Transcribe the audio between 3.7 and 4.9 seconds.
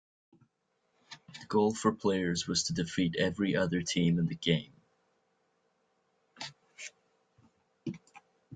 team in the game.